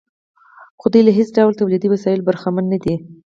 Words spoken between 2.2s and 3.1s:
برخمن نه دي